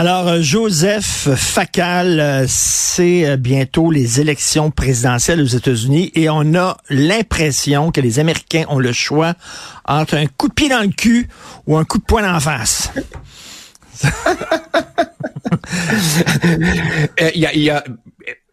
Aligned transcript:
Alors, 0.00 0.28
euh, 0.28 0.40
Joseph 0.40 1.28
Facal, 1.36 2.20
euh, 2.20 2.46
c'est 2.48 3.28
euh, 3.28 3.36
bientôt 3.36 3.90
les 3.90 4.18
élections 4.18 4.70
présidentielles 4.70 5.42
aux 5.42 5.44
États-Unis 5.44 6.10
et 6.14 6.30
on 6.30 6.54
a 6.54 6.78
l'impression 6.88 7.90
que 7.90 8.00
les 8.00 8.18
Américains 8.18 8.64
ont 8.70 8.78
le 8.78 8.92
choix 8.94 9.34
entre 9.84 10.14
un 10.14 10.24
coup 10.24 10.48
de 10.48 10.54
pied 10.54 10.70
dans 10.70 10.80
le 10.80 10.88
cul 10.88 11.28
ou 11.66 11.76
un 11.76 11.84
coup 11.84 11.98
de 11.98 12.04
poing 12.04 12.34
en 12.34 12.40
face. 12.40 12.90
il 17.34 17.62
y 17.62 17.68
a 17.68 17.84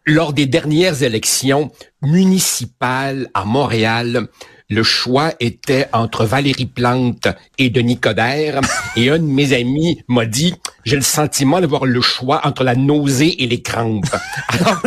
lors 0.04 0.34
des 0.34 0.44
dernières 0.44 1.02
élections 1.02 1.72
municipales 2.02 3.30
à 3.32 3.46
Montréal, 3.46 4.28
le 4.70 4.82
choix 4.82 5.32
était 5.40 5.88
entre 5.94 6.26
Valérie 6.26 6.66
Plante 6.66 7.28
et 7.56 7.70
Denis 7.70 7.98
Coderre. 7.98 8.60
Et 8.96 9.08
un 9.08 9.18
de 9.18 9.24
mes 9.24 9.54
amis 9.54 10.02
m'a 10.08 10.26
dit, 10.26 10.54
j'ai 10.88 10.96
le 10.96 11.02
sentiment 11.02 11.60
d'avoir 11.60 11.84
le 11.84 12.00
choix 12.00 12.40
entre 12.44 12.64
la 12.64 12.74
nausée 12.74 13.42
et 13.42 13.46
les 13.46 13.62
crampes. 13.62 14.06
Alors, 14.48 14.82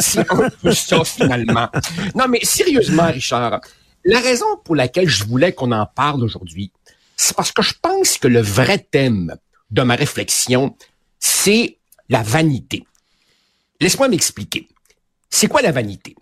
c'est 0.00 0.30
un 0.30 0.50
peu 0.50 0.72
ça 0.72 1.04
finalement. 1.04 1.68
Non, 2.14 2.26
mais 2.28 2.40
sérieusement, 2.42 3.06
Richard, 3.06 3.60
la 4.04 4.20
raison 4.20 4.46
pour 4.64 4.74
laquelle 4.74 5.08
je 5.08 5.24
voulais 5.24 5.52
qu'on 5.52 5.72
en 5.72 5.86
parle 5.86 6.24
aujourd'hui, 6.24 6.72
c'est 7.16 7.36
parce 7.36 7.52
que 7.52 7.62
je 7.62 7.74
pense 7.80 8.18
que 8.18 8.28
le 8.28 8.40
vrai 8.40 8.78
thème 8.78 9.36
de 9.70 9.82
ma 9.82 9.94
réflexion, 9.94 10.74
c'est 11.20 11.78
la 12.08 12.22
vanité. 12.22 12.84
Laisse-moi 13.80 14.08
m'expliquer. 14.08 14.68
C'est 15.30 15.46
quoi 15.46 15.62
la 15.62 15.72
vanité? 15.72 16.16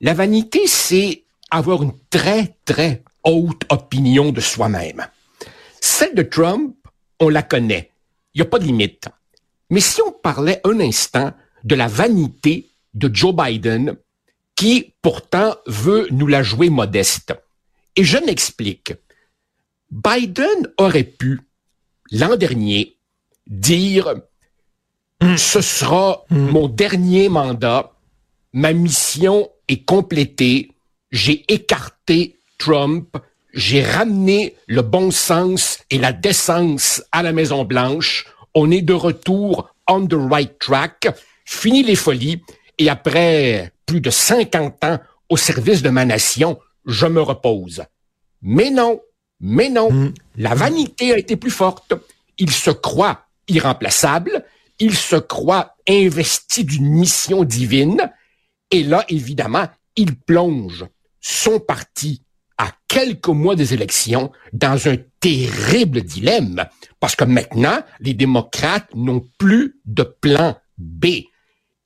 La 0.00 0.14
vanité, 0.14 0.66
c'est 0.66 1.24
avoir 1.50 1.82
une 1.82 1.92
très, 2.10 2.56
très 2.64 3.02
haute 3.24 3.62
opinion 3.70 4.30
de 4.30 4.40
soi-même. 4.40 5.06
Celle 5.80 6.14
de 6.14 6.22
Trump, 6.22 6.74
on 7.20 7.28
la 7.28 7.42
connaît. 7.42 7.90
Il 8.38 8.42
n'y 8.42 8.46
a 8.46 8.50
pas 8.50 8.60
de 8.60 8.64
limite. 8.64 9.08
Mais 9.68 9.80
si 9.80 10.00
on 10.00 10.12
parlait 10.12 10.60
un 10.62 10.78
instant 10.78 11.32
de 11.64 11.74
la 11.74 11.88
vanité 11.88 12.70
de 12.94 13.12
Joe 13.12 13.34
Biden, 13.34 13.96
qui 14.54 14.94
pourtant 15.02 15.56
veut 15.66 16.06
nous 16.12 16.28
la 16.28 16.42
jouer 16.42 16.70
modeste. 16.70 17.34
Et 17.96 18.04
je 18.04 18.16
m'explique. 18.18 18.94
Biden 19.90 20.72
aurait 20.78 21.04
pu, 21.04 21.40
l'an 22.12 22.36
dernier, 22.36 22.96
dire 23.46 24.14
Mm. 25.22 25.36
Ce 25.36 25.60
sera 25.60 26.24
mm. 26.30 26.36
mon 26.50 26.68
dernier 26.68 27.28
mandat. 27.28 27.92
Ma 28.52 28.72
mission 28.72 29.50
est 29.68 29.84
complétée. 29.84 30.72
J'ai 31.10 31.44
écarté 31.52 32.38
Trump. 32.58 33.16
J'ai 33.52 33.82
ramené 33.82 34.56
le 34.66 34.82
bon 34.82 35.10
sens 35.10 35.78
et 35.90 35.98
la 35.98 36.12
décence 36.12 37.02
à 37.12 37.22
la 37.22 37.32
Maison 37.32 37.64
Blanche. 37.64 38.26
On 38.54 38.70
est 38.70 38.82
de 38.82 38.92
retour 38.92 39.70
on 39.86 40.06
the 40.06 40.14
right 40.14 40.58
track. 40.58 41.08
Fini 41.44 41.82
les 41.82 41.96
folies. 41.96 42.42
Et 42.78 42.88
après 42.90 43.72
plus 43.86 44.00
de 44.00 44.10
50 44.10 44.84
ans 44.84 45.00
au 45.28 45.36
service 45.36 45.82
de 45.82 45.90
ma 45.90 46.04
nation, 46.04 46.58
je 46.86 47.06
me 47.06 47.22
repose. 47.22 47.84
Mais 48.42 48.70
non, 48.70 49.00
mais 49.40 49.70
non. 49.70 49.90
Mm. 49.90 50.14
La 50.36 50.54
vanité 50.54 51.12
a 51.12 51.18
été 51.18 51.36
plus 51.36 51.50
forte. 51.50 51.94
Il 52.38 52.50
se 52.50 52.70
croit 52.70 53.22
irremplaçable 53.48 54.44
il 54.78 54.96
se 54.96 55.16
croit 55.16 55.76
investi 55.88 56.64
d'une 56.64 56.88
mission 56.88 57.44
divine, 57.44 58.10
et 58.70 58.82
là, 58.82 59.04
évidemment, 59.08 59.66
il 59.96 60.16
plonge 60.16 60.86
son 61.20 61.58
parti 61.58 62.22
à 62.58 62.72
quelques 62.88 63.28
mois 63.28 63.54
des 63.54 63.72
élections 63.72 64.32
dans 64.52 64.88
un 64.88 64.96
terrible 65.20 66.02
dilemme, 66.02 66.66
parce 67.00 67.16
que 67.16 67.24
maintenant, 67.24 67.80
les 68.00 68.14
démocrates 68.14 68.92
n'ont 68.94 69.26
plus 69.38 69.80
de 69.84 70.02
plan 70.02 70.56
B. 70.76 71.06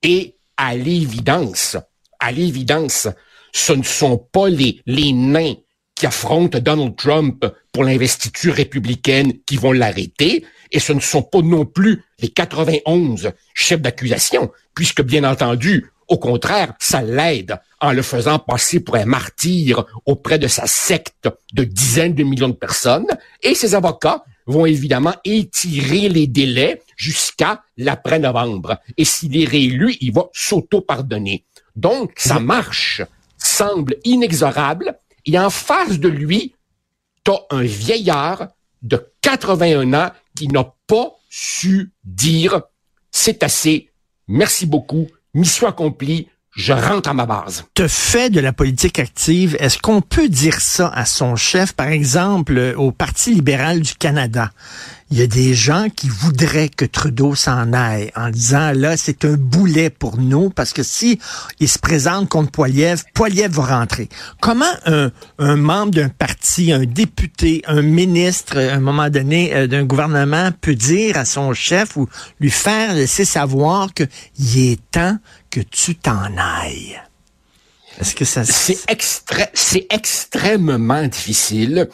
Et 0.01 0.35
à 0.57 0.75
l'évidence, 0.75 1.77
à 2.19 2.31
l'évidence, 2.31 3.07
ce 3.53 3.73
ne 3.73 3.83
sont 3.83 4.17
pas 4.17 4.49
les, 4.49 4.81
les 4.85 5.13
nains 5.13 5.53
qui 5.95 6.07
affrontent 6.07 6.59
Donald 6.59 6.95
Trump 6.95 7.45
pour 7.71 7.83
l'investiture 7.83 8.55
républicaine 8.55 9.33
qui 9.45 9.57
vont 9.57 9.71
l'arrêter, 9.71 10.43
et 10.71 10.79
ce 10.79 10.91
ne 10.93 10.99
sont 10.99 11.21
pas 11.21 11.41
non 11.41 11.65
plus 11.65 12.03
les 12.19 12.29
91 12.29 13.31
chefs 13.53 13.81
d'accusation, 13.81 14.51
puisque 14.73 15.03
bien 15.03 15.23
entendu, 15.23 15.91
au 16.07 16.17
contraire, 16.17 16.73
ça 16.79 17.01
l'aide 17.01 17.59
en 17.83 17.91
le 17.91 18.01
faisant 18.01 18.39
passer 18.39 18.79
pour 18.79 18.95
un 18.95 19.03
martyr 19.03 19.85
auprès 20.05 20.39
de 20.39 20.47
sa 20.47 20.65
secte 20.67 21.27
de 21.53 21.65
dizaines 21.65 22.15
de 22.15 22.23
millions 22.23 22.47
de 22.47 22.53
personnes, 22.53 23.07
et 23.41 23.53
ses 23.55 23.75
avocats 23.75 24.23
vont 24.45 24.65
évidemment 24.65 25.13
étirer 25.25 26.07
les 26.07 26.25
délais 26.25 26.81
jusqu'à 26.95 27.61
l'après-novembre. 27.75 28.77
Et 28.95 29.03
s'il 29.03 29.35
est 29.37 29.47
réélu, 29.47 29.97
il 29.99 30.13
va 30.13 30.29
s'auto-pardonner. 30.31 31.43
Donc, 31.75 32.13
sa 32.15 32.39
marche 32.39 33.01
semble 33.37 33.97
inexorable, 34.05 34.97
et 35.25 35.37
en 35.37 35.49
face 35.49 35.99
de 35.99 36.07
lui, 36.07 36.55
t'as 37.25 37.39
un 37.49 37.63
vieillard 37.63 38.47
de 38.81 39.11
81 39.21 39.93
ans 39.93 40.11
qui 40.37 40.47
n'a 40.47 40.73
pas 40.87 41.11
su 41.29 41.91
dire 42.05 42.61
c'est 43.11 43.43
assez, 43.43 43.89
merci 44.29 44.65
beaucoup, 44.65 45.07
mission 45.33 45.67
accomplie, 45.67 46.29
je 46.55 46.73
rentre 46.73 47.09
à 47.09 47.13
ma 47.13 47.25
base. 47.25 47.65
Te 47.73 47.87
fait 47.87 48.29
de 48.29 48.39
la 48.39 48.53
politique 48.53 48.99
active, 48.99 49.57
est-ce 49.59 49.79
qu'on 49.79 50.01
peut 50.01 50.29
dire 50.29 50.61
ça 50.61 50.87
à 50.89 51.05
son 51.05 51.35
chef, 51.35 51.73
par 51.73 51.87
exemple, 51.87 52.75
au 52.77 52.91
Parti 52.91 53.33
libéral 53.33 53.81
du 53.81 53.95
Canada? 53.95 54.51
il 55.13 55.19
y 55.19 55.21
a 55.21 55.27
des 55.27 55.53
gens 55.53 55.89
qui 55.95 56.09
voudraient 56.09 56.69
que 56.69 56.85
Trudeau 56.85 57.35
s'en 57.35 57.71
aille 57.71 58.11
en 58.15 58.31
disant 58.31 58.71
là 58.73 58.97
c'est 58.97 59.25
un 59.25 59.33
boulet 59.33 59.91
pour 59.91 60.17
nous 60.17 60.49
parce 60.49 60.73
que 60.73 60.81
si 60.81 61.19
il 61.59 61.69
se 61.69 61.77
présente 61.77 62.29
contre 62.29 62.49
Poiliev, 62.49 63.03
Poiliev 63.13 63.51
va 63.51 63.77
rentrer. 63.77 64.09
Comment 64.41 64.65
un, 64.87 65.11
un 65.37 65.55
membre 65.55 65.91
d'un 65.91 66.09
parti, 66.09 66.73
un 66.73 66.85
député, 66.85 67.61
un 67.67 67.83
ministre, 67.83 68.57
à 68.57 68.73
un 68.73 68.79
moment 68.79 69.11
donné 69.11 69.55
euh, 69.55 69.67
d'un 69.67 69.83
gouvernement 69.83 70.49
peut 70.61 70.73
dire 70.73 71.15
à 71.15 71.25
son 71.25 71.53
chef 71.53 71.95
ou 71.95 72.09
lui 72.39 72.49
faire 72.49 72.95
laisser 72.95 73.23
savoir 73.23 73.93
que 73.93 74.05
il 74.39 74.71
est 74.71 74.79
temps 74.89 75.19
que 75.53 75.59
tu 75.59 75.93
t'en 75.93 76.35
ailles? 76.35 76.99
Est-ce 77.99 78.15
que 78.15 78.25
ça 78.25 78.43
c'est 78.43 78.89
extra... 78.89 79.45
c'est 79.53 79.85
extrêmement 79.91 81.05
difficile. 81.05 81.89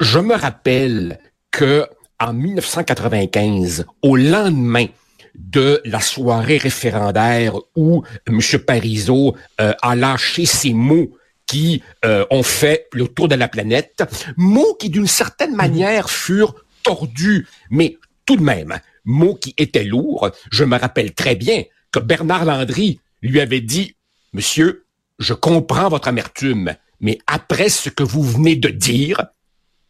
Je 0.00 0.18
me 0.18 0.34
rappelle 0.34 1.20
que 1.50 1.86
en 2.18 2.32
1995, 2.32 3.84
au 4.00 4.16
lendemain 4.16 4.86
de 5.34 5.82
la 5.84 6.00
soirée 6.00 6.56
référendaire 6.56 7.54
où 7.76 8.02
M. 8.26 8.40
Parizeau 8.66 9.36
euh, 9.60 9.74
a 9.82 9.94
lâché 9.94 10.46
ces 10.46 10.72
mots 10.72 11.10
qui 11.46 11.82
euh, 12.06 12.24
ont 12.30 12.42
fait 12.42 12.88
le 12.94 13.08
tour 13.08 13.28
de 13.28 13.34
la 13.34 13.48
planète, 13.48 14.02
mots 14.38 14.74
qui 14.80 14.88
d'une 14.88 15.06
certaine 15.06 15.54
manière 15.54 16.10
furent 16.10 16.54
tordus, 16.82 17.46
mais 17.68 17.98
tout 18.24 18.36
de 18.36 18.42
même, 18.42 18.80
mots 19.04 19.34
qui 19.34 19.54
étaient 19.58 19.84
lourds. 19.84 20.30
Je 20.50 20.64
me 20.64 20.78
rappelle 20.78 21.12
très 21.12 21.34
bien 21.34 21.64
que 21.92 21.98
Bernard 21.98 22.44
Landry 22.44 23.00
lui 23.22 23.40
avait 23.40 23.60
dit, 23.60 23.96
Monsieur, 24.32 24.86
je 25.18 25.34
comprends 25.34 25.88
votre 25.88 26.08
amertume, 26.08 26.74
mais 27.00 27.18
après 27.26 27.68
ce 27.68 27.90
que 27.90 28.02
vous 28.02 28.22
venez 28.22 28.56
de 28.56 28.68
dire, 28.68 29.22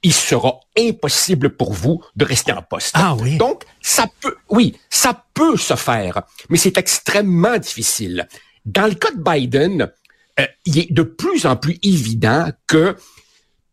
il 0.03 0.15
sera 0.15 0.61
impossible 0.79 1.51
pour 1.51 1.73
vous 1.73 2.03
de 2.17 2.25
rester 2.25 2.53
en 2.53 2.63
poste. 2.63 2.93
Ah 2.95 3.15
oui. 3.15 3.37
Donc, 3.37 3.65
ça 3.81 4.07
peut, 4.21 4.37
oui, 4.49 4.77
ça 4.89 5.25
peut 5.35 5.57
se 5.57 5.75
faire, 5.75 6.23
mais 6.49 6.57
c'est 6.57 6.79
extrêmement 6.79 7.59
difficile. 7.59 8.27
Dans 8.65 8.87
le 8.87 8.95
cas 8.95 9.11
de 9.11 9.23
Biden, 9.23 9.91
euh, 10.39 10.47
il 10.65 10.79
est 10.79 10.93
de 10.93 11.03
plus 11.03 11.45
en 11.45 11.57
plus 11.57 11.79
évident 11.83 12.51
que 12.67 12.97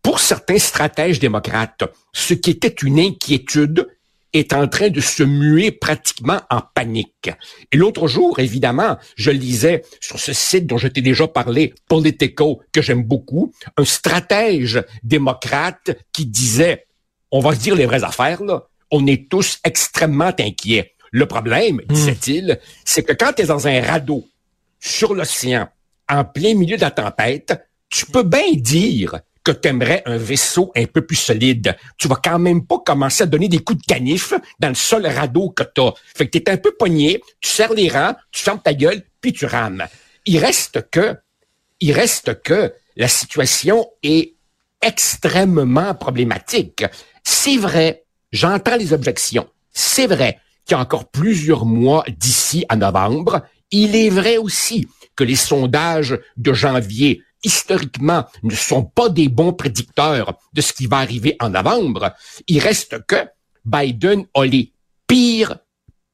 pour 0.01 0.19
certains 0.19 0.59
stratèges 0.59 1.19
démocrates, 1.19 1.83
ce 2.13 2.33
qui 2.33 2.51
était 2.51 2.67
une 2.67 2.99
inquiétude 2.99 3.87
est 4.33 4.53
en 4.53 4.67
train 4.67 4.89
de 4.89 4.99
se 4.99 5.23
muer 5.23 5.71
pratiquement 5.71 6.41
en 6.49 6.61
panique. 6.61 7.29
Et 7.71 7.77
l'autre 7.77 8.07
jour, 8.07 8.39
évidemment, 8.39 8.97
je 9.15 9.31
lisais 9.31 9.83
sur 9.99 10.19
ce 10.19 10.33
site 10.33 10.67
dont 10.67 10.77
je 10.77 10.87
t'ai 10.87 11.01
déjà 11.01 11.27
parlé, 11.27 11.73
Politico, 11.87 12.61
que 12.71 12.81
j'aime 12.81 13.03
beaucoup, 13.03 13.53
un 13.77 13.85
stratège 13.85 14.83
démocrate 15.03 15.97
qui 16.11 16.25
disait, 16.25 16.85
on 17.31 17.39
va 17.39 17.55
se 17.55 17.59
dire 17.59 17.75
les 17.75 17.85
vraies 17.85 18.03
affaires, 18.03 18.43
là, 18.43 18.67
on 18.91 19.05
est 19.07 19.29
tous 19.29 19.59
extrêmement 19.63 20.31
inquiets. 20.39 20.93
Le 21.11 21.25
problème, 21.25 21.81
hmm. 21.89 21.93
disait-il, 21.93 22.59
c'est 22.85 23.03
que 23.03 23.13
quand 23.13 23.33
tu 23.33 23.43
es 23.43 23.45
dans 23.45 23.67
un 23.67 23.81
radeau 23.81 24.27
sur 24.79 25.13
l'océan, 25.13 25.69
en 26.09 26.23
plein 26.23 26.53
milieu 26.53 26.77
de 26.77 26.81
la 26.81 26.91
tempête, 26.91 27.53
tu 27.89 28.05
peux 28.05 28.23
bien 28.23 28.53
dire 28.53 29.19
que 29.47 29.51
tu 29.53 30.01
un 30.05 30.17
vaisseau 30.17 30.71
un 30.75 30.85
peu 30.85 31.05
plus 31.05 31.15
solide. 31.15 31.77
Tu 31.97 32.09
vas 32.09 32.19
quand 32.21 32.37
même 32.37 32.65
pas 32.65 32.79
commencer 32.79 33.23
à 33.23 33.25
donner 33.25 33.47
des 33.47 33.59
coups 33.59 33.79
de 33.79 33.85
canif 33.85 34.33
dans 34.59 34.67
le 34.67 34.75
seul 34.75 35.07
radeau 35.07 35.51
que 35.51 35.63
tu 35.63 35.81
as. 35.81 35.93
Fait 36.15 36.27
que 36.27 36.37
tu 36.37 36.43
es 36.43 36.49
un 36.49 36.57
peu 36.57 36.73
pogné, 36.77 37.21
tu 37.39 37.49
serres 37.49 37.73
les 37.73 37.87
rangs, 37.87 38.15
tu 38.31 38.43
fermes 38.43 38.61
ta 38.61 38.73
gueule, 38.73 39.03
puis 39.21 39.31
tu 39.31 39.45
rames. 39.45 39.85
Il 40.25 40.37
reste 40.39 40.89
que, 40.91 41.15
il 41.79 41.93
reste 41.93 42.41
que 42.41 42.73
la 42.97 43.07
situation 43.07 43.89
est 44.03 44.33
extrêmement 44.81 45.95
problématique. 45.95 46.83
C'est 47.23 47.57
vrai, 47.57 48.03
j'entends 48.33 48.75
les 48.75 48.91
objections. 48.91 49.47
C'est 49.71 50.07
vrai 50.07 50.39
qu'il 50.65 50.75
y 50.75 50.79
a 50.79 50.81
encore 50.81 51.09
plusieurs 51.09 51.65
mois 51.65 52.03
d'ici 52.09 52.65
à 52.67 52.75
novembre. 52.75 53.43
Il 53.71 53.95
est 53.95 54.09
vrai 54.09 54.37
aussi 54.37 54.87
que 55.15 55.23
les 55.23 55.37
sondages 55.37 56.19
de 56.35 56.53
janvier 56.53 57.23
historiquement 57.47 58.25
ne 58.43 58.53
sont 58.53 58.83
pas 58.83 59.09
des 59.09 59.29
bons 59.29 59.53
prédicteurs 59.53 60.37
de 60.53 60.61
ce 60.61 60.73
qui 60.73 60.85
va 60.85 60.97
arriver 60.97 61.37
en 61.39 61.49
novembre. 61.49 62.13
Il 62.47 62.59
reste 62.59 63.05
que 63.07 63.15
Biden 63.65 64.25
a 64.35 64.43
les 64.45 64.73
pires, 65.07 65.57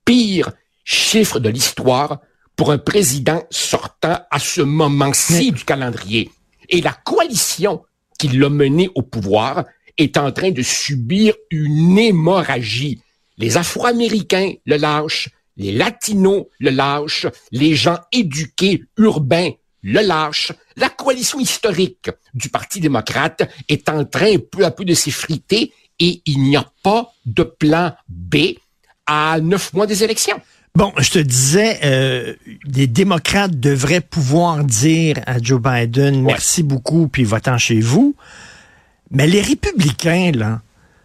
pires 0.05 0.51
chiffres 0.85 1.39
de 1.39 1.49
l'histoire 1.49 2.19
pour 2.55 2.71
un 2.71 2.77
président 2.77 3.43
sortant 3.49 4.19
à 4.29 4.39
ce 4.39 4.61
moment-ci 4.61 5.51
du 5.51 5.65
calendrier. 5.65 6.29
Et 6.69 6.81
la 6.81 6.93
coalition 6.93 7.83
qui 8.19 8.27
l'a 8.27 8.49
mené 8.49 8.89
au 8.93 9.01
pouvoir 9.01 9.65
est 9.97 10.17
en 10.17 10.31
train 10.31 10.51
de 10.51 10.61
subir 10.61 11.33
une 11.49 11.97
hémorragie. 11.97 13.01
Les 13.37 13.57
Afro-Américains 13.57 14.53
le 14.65 14.77
lâchent, 14.77 15.29
les 15.57 15.71
Latinos 15.71 16.45
le 16.59 16.69
lâchent, 16.69 17.27
les 17.51 17.75
gens 17.75 17.97
éduqués, 18.11 18.83
urbains 18.97 19.51
le 19.83 20.01
lâchent. 20.01 20.51
La 20.77 20.89
coalition 20.89 21.39
historique 21.39 22.09
du 22.33 22.49
Parti 22.49 22.79
démocrate 22.79 23.49
est 23.69 23.87
en 23.89 24.05
train 24.05 24.37
peu 24.51 24.65
à 24.65 24.71
peu 24.71 24.85
de 24.85 24.93
s'effriter 24.93 25.71
et 25.99 26.21
il 26.25 26.41
n'y 26.43 26.55
a 26.55 26.65
pas 26.81 27.13
de 27.25 27.43
plan 27.43 27.93
B 28.07 28.35
à 29.05 29.39
neuf 29.39 29.73
mois 29.73 29.85
des 29.85 30.03
élections. 30.03 30.39
Bon, 30.75 30.91
je 30.97 31.11
te 31.11 31.19
disais, 31.19 31.79
euh, 31.83 32.33
les 32.65 32.87
démocrates 32.87 33.59
devraient 33.59 34.01
pouvoir 34.01 34.63
dire 34.63 35.19
à 35.27 35.37
Joe 35.39 35.61
Biden, 35.61 36.23
merci 36.23 36.63
beaucoup, 36.63 37.07
puis 37.07 37.23
votant 37.23 37.59
chez 37.59 37.79
vous. 37.79 38.15
Mais 39.11 39.27
les 39.27 39.41
républicains, 39.41 40.31
là, 40.33 40.61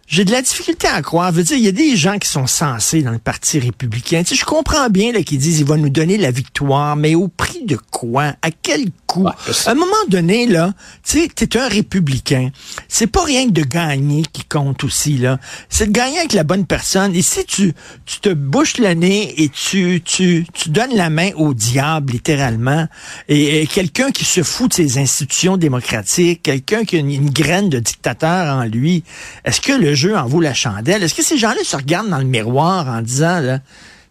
j'ai 0.09 0.25
de 0.25 0.31
la 0.31 0.41
difficulté 0.41 0.87
à 0.87 1.03
croire. 1.03 1.31
Je 1.31 1.37
veux 1.37 1.43
dire, 1.43 1.57
il 1.57 1.63
y 1.63 1.67
a 1.67 1.71
des 1.71 1.95
gens 1.95 2.17
qui 2.17 2.27
sont 2.27 2.47
censés 2.47 3.03
dans 3.03 3.11
le 3.11 3.19
Parti 3.19 3.59
républicain. 3.59 4.23
Tu 4.23 4.29
sais, 4.29 4.35
je 4.35 4.43
comprends 4.43 4.89
bien 4.89 5.13
qu'ils 5.21 5.37
disent 5.37 5.59
ils 5.59 5.65
vont 5.65 5.77
nous 5.77 5.91
donner 5.91 6.17
la 6.17 6.31
victoire, 6.31 6.95
mais 6.95 7.13
au 7.13 7.27
prix 7.27 7.63
de 7.63 7.77
quoi? 7.91 8.33
À 8.41 8.49
quel 8.49 8.85
coût? 9.05 9.27
à 9.27 9.35
un 9.67 9.75
moment 9.75 9.91
donné, 10.07 10.47
là, 10.47 10.73
tu 11.03 11.19
sais, 11.19 11.27
t'es 11.27 11.57
un 11.57 11.67
républicain. 11.67 12.49
C'est 12.87 13.05
pas 13.05 13.23
rien 13.23 13.45
que 13.45 13.51
de 13.51 13.61
gagner 13.61 14.23
qui 14.33 14.43
compte 14.45 14.83
aussi, 14.83 15.17
là. 15.17 15.39
C'est 15.69 15.87
de 15.87 15.91
gagner 15.91 16.17
avec 16.17 16.33
la 16.33 16.43
bonne 16.43 16.65
personne. 16.65 17.15
Et 17.15 17.21
si 17.21 17.45
tu, 17.45 17.73
tu 18.05 18.19
te 18.19 18.29
bouches 18.29 18.79
le 18.79 18.93
nez 18.95 19.43
et 19.43 19.49
tu, 19.49 20.01
tu, 20.03 20.47
tu 20.53 20.69
donnes 20.69 20.95
la 20.95 21.11
main 21.11 21.29
au 21.35 21.53
diable, 21.53 22.13
littéralement, 22.13 22.87
et, 23.27 23.67
quelqu'un 23.67 24.09
qui 24.09 24.25
se 24.25 24.41
fout 24.41 24.71
de 24.71 24.73
ses 24.73 24.97
institutions 24.97 25.55
démocratiques, 25.57 26.41
quelqu'un 26.41 26.83
qui 26.83 26.95
a 26.95 26.99
une, 26.99 27.11
une 27.11 27.29
graine 27.29 27.69
de 27.69 27.77
dictateur 27.77 28.55
en 28.55 28.63
lui, 28.63 29.03
est-ce 29.45 29.61
que 29.61 29.73
le 29.73 29.98
jeu 29.99 30.17
en 30.17 30.25
vaut 30.25 30.41
la 30.41 30.53
chandelle. 30.53 31.03
Est-ce 31.03 31.13
que 31.13 31.23
ces 31.23 31.37
gens-là 31.37 31.63
se 31.63 31.75
regardent 31.75 32.09
dans 32.09 32.17
le 32.17 32.23
miroir 32.23 32.87
en 32.87 33.01
disant, 33.01 33.39
là, 33.39 33.59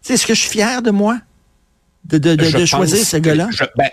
est-ce 0.07 0.25
que 0.25 0.33
je 0.33 0.41
suis 0.41 0.51
fier 0.51 0.81
de 0.81 0.91
moi? 0.91 1.19
De, 2.05 2.17
de, 2.17 2.65
choisir 2.65 3.05
ce 3.05 3.17
gars-là? 3.17 3.49
Ben, 3.77 3.89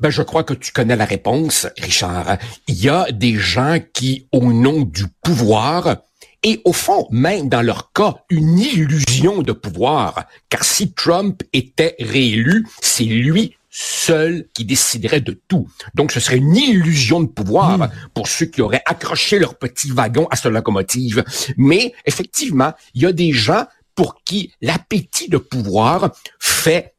ben, 0.00 0.10
je 0.10 0.22
crois 0.22 0.44
que 0.44 0.54
tu 0.54 0.72
connais 0.72 0.96
la 0.96 1.04
réponse, 1.04 1.66
Richard. 1.78 2.38
Il 2.66 2.74
y 2.74 2.88
a 2.88 3.10
des 3.12 3.34
gens 3.36 3.78
qui, 3.92 4.26
au 4.32 4.52
nom 4.52 4.82
du 4.82 5.04
pouvoir, 5.22 5.98
et 6.42 6.60
au 6.64 6.72
fond, 6.72 7.06
même 7.10 7.48
dans 7.48 7.62
leur 7.62 7.92
cas, 7.92 8.14
une 8.30 8.58
illusion 8.58 9.42
de 9.42 9.52
pouvoir, 9.52 10.26
car 10.48 10.64
si 10.64 10.92
Trump 10.92 11.42
était 11.52 11.96
réélu, 11.98 12.66
c'est 12.80 13.04
lui 13.04 13.56
seul 13.80 14.48
qui 14.54 14.64
déciderait 14.64 15.20
de 15.20 15.40
tout. 15.46 15.68
Donc, 15.94 16.10
ce 16.10 16.18
serait 16.18 16.38
une 16.38 16.56
illusion 16.56 17.20
de 17.20 17.28
pouvoir 17.28 17.78
hmm. 17.78 17.90
pour 18.12 18.26
ceux 18.26 18.46
qui 18.46 18.60
auraient 18.60 18.82
accroché 18.86 19.38
leur 19.38 19.56
petit 19.56 19.92
wagon 19.92 20.26
à 20.30 20.36
cette 20.36 20.50
locomotive. 20.50 21.24
Mais, 21.56 21.94
effectivement, 22.04 22.72
il 22.94 23.02
y 23.02 23.06
a 23.06 23.12
des 23.12 23.32
gens 23.32 23.66
pour 23.94 24.22
qui 24.24 24.52
l'appétit 24.60 25.28
de 25.28 25.38
pouvoir 25.38 26.10
fait 26.40 26.96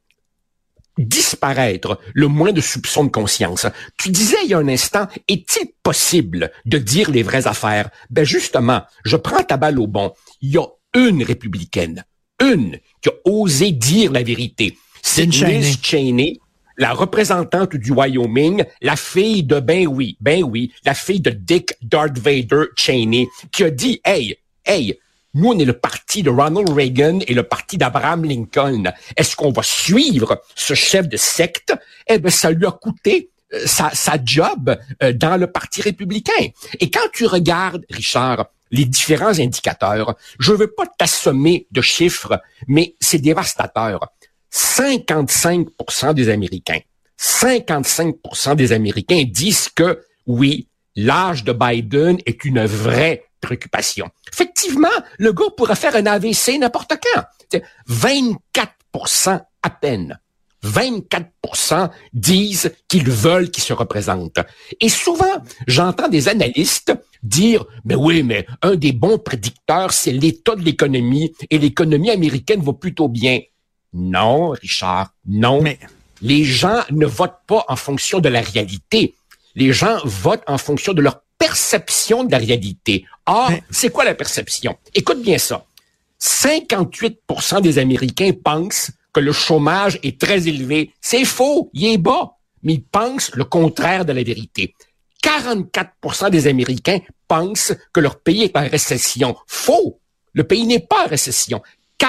disparaître 0.96 1.98
le 2.14 2.28
moins 2.28 2.52
de 2.52 2.62
soupçons 2.62 3.04
de 3.04 3.10
conscience. 3.10 3.66
Tu 3.98 4.10
disais 4.10 4.36
il 4.44 4.50
y 4.50 4.54
a 4.54 4.58
un 4.58 4.68
instant, 4.68 5.06
est-il 5.28 5.72
possible 5.82 6.50
de 6.64 6.78
dire 6.78 7.10
les 7.10 7.22
vraies 7.22 7.46
affaires? 7.46 7.90
Ben 8.08 8.24
justement, 8.24 8.82
je 9.04 9.16
prends 9.16 9.42
ta 9.42 9.58
balle 9.58 9.78
au 9.78 9.86
bon. 9.86 10.12
Il 10.40 10.50
y 10.50 10.58
a 10.58 10.66
une 10.94 11.22
républicaine, 11.22 12.04
une 12.42 12.78
qui 13.02 13.10
a 13.10 13.12
osé 13.24 13.72
dire 13.72 14.12
la 14.12 14.22
vérité. 14.22 14.78
C'est 15.02 15.26
Liz 15.26 15.78
Cheney 15.82 16.40
la 16.76 16.92
représentante 16.92 17.76
du 17.76 17.92
Wyoming, 17.92 18.64
la 18.80 18.96
fille 18.96 19.42
de, 19.42 19.60
ben 19.60 19.86
oui, 19.86 20.16
ben 20.20 20.42
oui, 20.42 20.72
la 20.84 20.94
fille 20.94 21.20
de 21.20 21.30
Dick 21.30 21.74
Darth 21.82 22.18
Vader 22.18 22.64
Cheney, 22.76 23.28
qui 23.52 23.64
a 23.64 23.70
dit, 23.70 24.00
hey, 24.04 24.36
hey, 24.64 24.98
nous, 25.34 25.50
on 25.50 25.58
est 25.58 25.64
le 25.64 25.78
parti 25.78 26.22
de 26.22 26.30
Ronald 26.30 26.70
Reagan 26.70 27.20
et 27.26 27.34
le 27.34 27.44
parti 27.44 27.78
d'Abraham 27.78 28.24
Lincoln. 28.24 28.92
Est-ce 29.16 29.36
qu'on 29.36 29.52
va 29.52 29.62
suivre 29.62 30.42
ce 30.56 30.74
chef 30.74 31.08
de 31.08 31.16
secte? 31.16 31.72
Eh 32.08 32.18
bien, 32.18 32.30
ça 32.30 32.50
lui 32.50 32.66
a 32.66 32.72
coûté 32.72 33.30
euh, 33.52 33.66
sa, 33.66 34.18
job 34.24 34.76
euh, 35.02 35.12
dans 35.12 35.36
le 35.36 35.46
Parti 35.46 35.82
républicain. 35.82 36.48
Et 36.78 36.90
quand 36.90 37.08
tu 37.12 37.26
regardes, 37.26 37.84
Richard, 37.90 38.46
les 38.70 38.84
différents 38.84 39.38
indicateurs, 39.38 40.16
je 40.38 40.52
veux 40.52 40.72
pas 40.72 40.84
t'assommer 40.98 41.66
de 41.70 41.80
chiffres, 41.80 42.40
mais 42.68 42.94
c'est 43.00 43.18
dévastateur. 43.18 44.12
55 44.50 46.14
des 46.14 46.28
Américains, 46.28 46.80
55 47.16 48.16
des 48.56 48.72
Américains 48.72 49.24
disent 49.26 49.68
que 49.68 50.02
oui, 50.26 50.68
l'âge 50.96 51.44
de 51.44 51.52
Biden 51.52 52.18
est 52.26 52.44
une 52.44 52.64
vraie 52.64 53.24
préoccupation. 53.40 54.08
Effectivement, 54.32 54.88
le 55.18 55.32
gars 55.32 55.50
pourrait 55.56 55.76
faire 55.76 55.96
un 55.96 56.06
AVC 56.06 56.58
n'importe 56.58 56.94
quand. 57.02 57.60
24% 57.88 59.40
à 59.62 59.70
peine. 59.70 60.18
24% 60.64 61.90
disent 62.12 62.72
qu'ils 62.86 63.10
veulent 63.10 63.50
qu'il 63.50 63.62
se 63.62 63.72
représente. 63.72 64.38
Et 64.80 64.88
souvent, 64.88 65.42
j'entends 65.66 66.08
des 66.08 66.28
analystes 66.28 66.92
dire, 67.22 67.64
mais 67.84 67.94
oui, 67.94 68.22
mais 68.22 68.46
un 68.62 68.76
des 68.76 68.92
bons 68.92 69.18
prédicteurs, 69.18 69.92
c'est 69.92 70.12
l'état 70.12 70.56
de 70.56 70.62
l'économie 70.62 71.32
et 71.50 71.58
l'économie 71.58 72.10
américaine 72.10 72.62
va 72.62 72.72
plutôt 72.72 73.08
bien. 73.08 73.40
Non, 73.92 74.50
Richard, 74.50 75.12
non. 75.26 75.62
Mais... 75.62 75.78
Les 76.22 76.44
gens 76.44 76.82
ne 76.90 77.06
votent 77.06 77.40
pas 77.46 77.64
en 77.68 77.76
fonction 77.76 78.20
de 78.20 78.28
la 78.28 78.42
réalité. 78.42 79.14
Les 79.54 79.72
gens 79.72 79.98
votent 80.04 80.44
en 80.46 80.58
fonction 80.58 80.92
de 80.92 81.00
leur 81.00 81.22
perception 81.38 82.24
de 82.24 82.32
la 82.32 82.38
réalité. 82.38 83.06
Or, 83.26 83.50
c'est 83.70 83.90
quoi 83.90 84.04
la 84.04 84.14
perception? 84.14 84.76
Écoute 84.94 85.22
bien 85.22 85.38
ça. 85.38 85.64
58% 86.20 87.62
des 87.62 87.78
Américains 87.78 88.32
pensent 88.32 88.90
que 89.12 89.20
le 89.20 89.32
chômage 89.32 89.98
est 90.02 90.20
très 90.20 90.46
élevé. 90.46 90.92
C'est 91.00 91.24
faux, 91.24 91.70
il 91.72 91.86
est 91.86 91.98
bas, 91.98 92.36
mais 92.62 92.74
ils 92.74 92.84
pensent 92.84 93.30
le 93.34 93.44
contraire 93.44 94.04
de 94.04 94.12
la 94.12 94.22
vérité. 94.22 94.74
44% 95.24 96.30
des 96.30 96.46
Américains 96.46 97.00
pensent 97.26 97.72
que 97.92 98.00
leur 98.00 98.20
pays 98.20 98.42
est 98.42 98.56
en 98.56 98.68
récession. 98.68 99.36
Faux, 99.46 99.98
le 100.34 100.44
pays 100.44 100.66
n'est 100.66 100.80
pas 100.80 101.06
en 101.06 101.08
récession. 101.08 101.62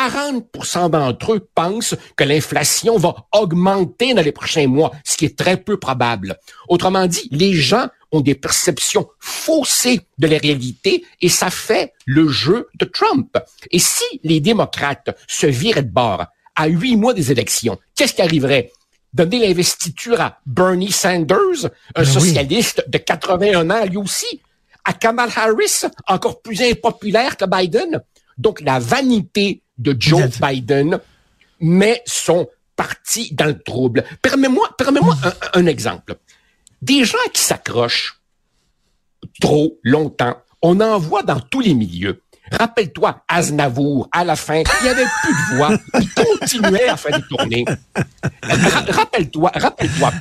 40% 0.10 0.90
d'entre 0.90 1.34
eux 1.34 1.48
pensent 1.54 1.96
que 2.16 2.24
l'inflation 2.24 2.98
va 2.98 3.28
augmenter 3.32 4.14
dans 4.14 4.24
les 4.24 4.32
prochains 4.32 4.68
mois, 4.68 4.92
ce 5.04 5.18
qui 5.18 5.26
est 5.26 5.38
très 5.38 5.58
peu 5.58 5.78
probable. 5.78 6.38
Autrement 6.68 7.06
dit, 7.06 7.28
les 7.32 7.54
gens 7.54 7.88
ont 8.12 8.22
des 8.22 8.36
perceptions 8.36 9.08
faussées 9.20 10.02
de 10.18 10.28
la 10.28 10.38
réalité 10.38 11.06
et 11.22 11.30
ça 11.30 11.50
fait 11.50 11.94
le 12.06 12.28
jeu 12.28 12.68
de 12.80 12.86
Trump. 12.86 13.38
Et 13.70 13.80
si 13.80 14.04
les 14.24 14.40
démocrates 14.40 15.16
se 15.28 15.48
viraient 15.48 15.84
de 15.84 15.92
bord 15.92 16.26
à 16.56 16.68
huit 16.68 16.98
mois 16.98 17.14
des 17.14 17.32
élections, 17.32 17.78
qu'est-ce 17.96 18.14
qui 18.14 18.22
arriverait? 18.22 18.72
Donner 19.14 19.40
l'investiture 19.40 20.20
à 20.20 20.40
Bernie 20.46 20.92
Sanders, 20.92 21.66
un 21.96 22.04
ben 22.04 22.06
socialiste 22.06 22.84
de 22.88 22.98
81 22.98 23.70
ans 23.70 23.86
lui 23.86 23.98
aussi, 23.98 24.42
à 24.84 24.94
Kamala 24.94 25.32
Harris, 25.36 25.84
encore 26.08 26.42
plus 26.42 26.62
impopulaire 26.62 27.38
que 27.38 27.46
Biden. 27.46 28.02
Donc 28.38 28.62
la 28.62 28.80
vanité 28.80 29.62
de 29.82 29.96
Joe 30.00 30.40
Biden 30.40 31.00
met 31.60 32.02
son 32.06 32.48
parti 32.76 33.34
dans 33.34 33.46
le 33.46 33.60
trouble. 33.60 34.04
Permets-moi 34.22 34.70
permets 34.78 35.02
moi 35.02 35.16
un, 35.54 35.66
exemple. 35.66 36.16
Des 36.82 37.06
gens 37.06 37.18
qui 37.34 37.42
s'accrochent 37.42 38.22
trop 39.40 39.80
longtemps, 39.84 40.38
on 40.62 40.80
en 40.80 40.98
voit 40.98 41.24
dans 41.24 41.40
tous 41.40 41.60
les 41.60 41.74
milieux. 41.74 42.22
Rappelle-toi, 42.52 43.24
Aznavour, 43.28 44.10
à 44.12 44.24
la 44.24 44.36
fin, 44.36 44.58
il 44.58 44.84
n'y 44.84 44.90
avait 44.90 45.06
plus 45.22 45.34
de 45.34 45.56
voix. 45.56 45.78
Il 46.00 46.10
continuait 46.14 46.90
à 46.90 46.98
faire 46.98 47.18
des 47.18 47.26
tournées. 47.28 47.66
Rappelle-toi, 48.44 49.52
rappelle-toi, 49.56 50.12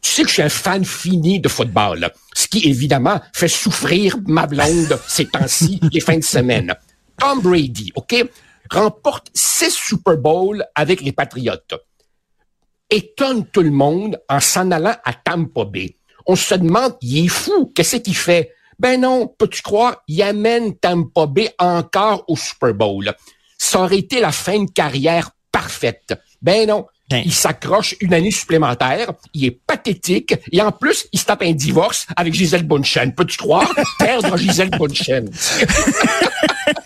Tu 0.00 0.10
sais 0.10 0.22
que 0.22 0.28
je 0.28 0.34
suis 0.34 0.42
un 0.42 0.48
fan 0.48 0.84
fini 0.84 1.40
de 1.40 1.48
football, 1.48 2.10
ce 2.34 2.48
qui 2.48 2.68
évidemment 2.68 3.20
fait 3.32 3.48
souffrir 3.48 4.16
ma 4.26 4.46
blonde 4.46 4.98
ces 5.06 5.26
temps-ci, 5.26 5.78
les 5.92 6.00
fins 6.00 6.18
de 6.18 6.24
semaine. 6.24 6.74
Tom 7.18 7.40
Brady, 7.40 7.92
OK, 7.94 8.24
remporte 8.70 9.30
six 9.34 9.70
Super 9.70 10.16
Bowls 10.16 10.64
avec 10.74 11.00
les 11.00 11.12
Patriotes. 11.12 11.74
Étonne 12.90 13.46
tout 13.46 13.62
le 13.62 13.70
monde 13.70 14.20
en 14.28 14.40
s'en 14.40 14.70
allant 14.70 14.96
à 15.04 15.12
Tampa 15.14 15.64
Bay. 15.64 15.96
On 16.26 16.36
se 16.36 16.54
demande, 16.54 16.96
il 17.00 17.24
est 17.24 17.28
fou, 17.28 17.72
qu'est-ce 17.74 17.96
qu'il 17.96 18.16
fait? 18.16 18.52
Ben 18.78 19.00
non, 19.00 19.26
peux-tu 19.38 19.62
croire, 19.62 20.02
il 20.08 20.22
amène 20.22 20.76
Tampa 20.76 21.26
Bay 21.26 21.54
encore 21.58 22.24
au 22.28 22.36
Super 22.36 22.74
Bowl. 22.74 23.12
Ça 23.58 23.80
aurait 23.80 23.98
été 23.98 24.20
la 24.20 24.32
fin 24.32 24.64
de 24.64 24.70
carrière 24.70 25.30
parfaite. 25.50 26.14
Ben 26.40 26.68
non, 26.68 26.86
ben. 27.08 27.22
il 27.24 27.32
s'accroche 27.32 27.94
une 28.00 28.12
année 28.12 28.30
supplémentaire, 28.30 29.12
il 29.34 29.44
est 29.44 29.50
pathétique, 29.66 30.34
et 30.50 30.60
en 30.60 30.72
plus, 30.72 31.06
il 31.12 31.20
se 31.20 31.26
tape 31.26 31.42
un 31.42 31.52
divorce 31.52 32.06
avec 32.16 32.34
Gisèle 32.34 32.64
Bunchen. 32.64 33.14
Peux-tu 33.14 33.36
croire? 33.36 33.72
Perdre 33.98 34.36
Gisèle 34.36 34.70
Bunchen. 34.70 35.30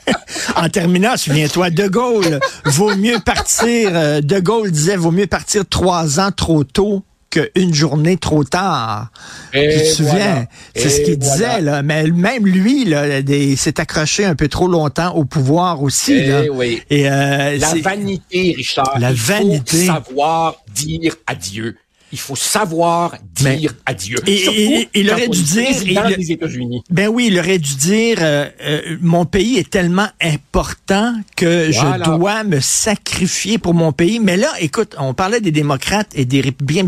en 0.57 0.69
terminant, 0.69 1.17
souviens-toi, 1.17 1.71
De 1.71 1.87
Gaulle, 1.87 2.41
vaut 2.65 2.95
mieux 2.97 3.19
partir, 3.25 3.91
euh, 3.93 4.21
De 4.21 4.41
Gaulle 4.41 4.71
disait, 4.71 4.97
vaut 4.97 5.11
mieux 5.11 5.27
partir 5.27 5.65
trois 5.69 6.19
ans 6.21 6.31
trop 6.33 6.65
tôt 6.65 7.03
qu'une 7.31 7.75
journée 7.75 8.17
trop 8.17 8.45
tard. 8.45 9.11
tu 9.53 9.61
te 9.61 9.85
souviens? 9.85 10.47
C'est 10.75 10.89
ce 10.89 11.01
qu'il 11.03 11.19
disait, 11.19 11.61
là. 11.61 11.83
Mais 11.83 12.05
même 12.05 12.47
lui, 12.47 12.85
là, 12.85 13.21
s'est 13.57 13.81
accroché 13.81 14.25
un 14.25 14.35
peu 14.35 14.49
trop 14.49 14.69
longtemps 14.69 15.15
au 15.15 15.25
pouvoir 15.25 15.83
aussi. 15.83 16.13
Et 16.13 16.27
là. 16.27 16.43
Oui. 16.51 16.83
Et 16.91 17.11
euh, 17.11 17.59
la 17.59 17.75
vanité, 17.75 18.55
Richard. 18.57 18.99
La 18.99 19.13
vanité. 19.13 19.87
Faut 19.87 19.93
savoir 19.93 20.57
dire 20.75 21.17
adieu. 21.27 21.77
Il 22.17 22.21
faut 22.21 22.35
savoir 22.35 23.15
dire 23.35 23.75
adieu. 23.85 24.17
Et, 24.27 24.89
il 24.95 25.11
aurait 25.11 25.29
dû 25.29 25.43
dire, 25.43 25.69
les 26.17 26.33
États-Unis. 26.33 26.83
Ben 26.89 27.09
oui, 27.09 27.27
il 27.31 27.39
aurait 27.39 27.59
dû 27.59 27.77
dire, 27.77 28.17
euh, 28.23 28.49
euh, 28.63 28.97
mon 29.03 29.27
pays 29.27 29.59
est 29.59 29.69
tellement 29.69 30.09
important 30.23 31.13
que 31.37 31.71
je 31.71 32.05
dois 32.05 32.43
me 32.43 32.61
sacrifier 32.61 33.59
pour 33.59 33.75
mon 33.75 33.93
pays. 33.93 34.19
Mais 34.19 34.39
là, 34.39 34.51
écoute, 34.61 34.97
on 34.99 35.13
parlait 35.13 35.43
des 35.43 35.51
démocrates 35.51 36.09
et 36.15 36.25
des 36.25 36.41
républicains. 36.41 36.87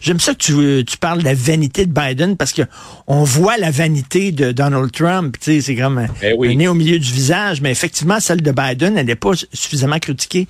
J'aime 0.00 0.18
ça 0.18 0.34
que 0.34 0.38
tu, 0.38 0.84
tu 0.84 0.98
parles 0.98 1.20
de 1.20 1.24
la 1.24 1.34
vanité 1.34 1.86
de 1.86 1.92
Biden 1.92 2.36
parce 2.36 2.52
que 2.52 2.62
on 3.06 3.22
voit 3.22 3.58
la 3.58 3.70
vanité 3.70 4.32
de 4.32 4.50
Donald 4.50 4.90
Trump. 4.90 5.36
Tu 5.38 5.44
sais, 5.44 5.60
c'est 5.60 5.76
comme 5.76 6.08
ben 6.20 6.34
un 6.42 6.54
nez 6.56 6.66
au 6.66 6.74
milieu 6.74 6.98
du 6.98 7.12
visage. 7.12 7.60
Mais 7.60 7.70
effectivement, 7.70 8.18
celle 8.18 8.42
de 8.42 8.50
Biden, 8.50 8.98
elle 8.98 9.06
n'est 9.06 9.14
pas 9.14 9.30
suffisamment 9.52 10.00
critiquée. 10.00 10.48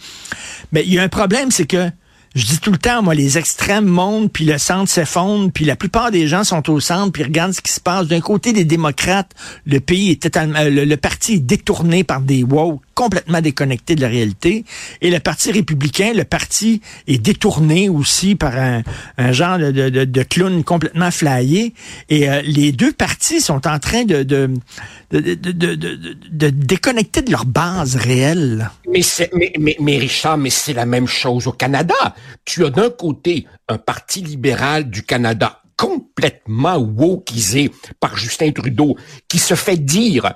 Mais 0.73 0.85
il 0.87 0.94
y 0.94 0.99
a 0.99 1.02
un 1.02 1.08
problème, 1.08 1.50
c'est 1.50 1.66
que 1.66 1.90
je 2.37 2.45
dis 2.45 2.59
tout 2.59 2.71
le 2.71 2.76
temps, 2.76 3.02
moi, 3.02 3.14
les 3.14 3.38
extrêmes 3.38 3.87
montent, 3.87 4.31
puis 4.31 4.45
le 4.45 4.59
centre 4.59 4.90
s'effondre, 4.90 5.50
puis 5.50 5.64
la 5.64 5.75
plupart 5.75 6.11
des 6.11 6.28
gens 6.28 6.45
sont 6.45 6.69
au 6.71 6.81
centre, 6.81 7.11
puis 7.11 7.23
regardent 7.23 7.55
ce 7.55 7.62
qui 7.62 7.73
se 7.73 7.81
passe. 7.81 8.07
D'un 8.09 8.21
côté, 8.21 8.52
des 8.52 8.66
démocrates, 8.66 9.33
le 9.64 9.81
pays 9.81 10.11
est 10.11 10.23
totalement, 10.23 10.62
le, 10.62 10.85
le 10.85 10.97
parti 10.99 11.35
est 11.35 11.38
détourné 11.38 12.05
par 12.05 12.21
des 12.21 12.45
woke 12.45 12.83
complètement 12.97 13.43
déconnecté 13.43 13.95
de 13.95 14.00
la 14.00 14.09
réalité. 14.09 14.65
Et 15.03 15.11
le 15.11 15.21
Parti 15.21 15.53
républicain, 15.53 16.12
le 16.15 16.25
parti 16.25 16.81
est 17.07 17.19
détourné 17.19 17.88
aussi 17.88 18.35
par 18.35 18.55
un, 18.57 18.83
genre 19.33 19.59
de, 19.59 20.23
clown 20.23 20.65
complètement 20.65 21.11
flyé. 21.11 21.75
Et 22.09 22.29
euh, 22.29 22.41
les 22.43 22.73
deux 22.73 22.93
partis 22.93 23.41
sont 23.41 23.69
en 23.69 23.79
train 23.79 24.05
de, 24.05 24.49
déconnecter 25.11 27.23
de 27.23 27.31
leur 27.31 27.45
base 27.45 27.97
réelle. 27.97 28.71
Mais, 28.88 29.03
mais, 29.35 29.53
mais, 29.59 29.76
mais 29.79 29.99
Richard, 29.99 30.38
mais 30.38 30.50
c'est 30.50 30.73
la 30.73 30.87
même 30.87 31.07
chose 31.07 31.47
au 31.47 31.53
Canada. 31.53 32.15
Tu 32.47 32.65
as 32.65 32.71
d'un 32.71 32.91
côté 32.91 33.47
un 33.69 33.79
parti 33.79 34.23
libéral 34.23 34.88
du 34.88 35.03
Canada 35.03 35.61
complètement 35.76 36.79
wokisé 36.79 37.71
par 38.00 38.17
Justin 38.17 38.53
Trudeau, 38.53 38.97
qui 39.29 39.38
se 39.38 39.55
fait 39.55 39.76
dire 39.76 40.33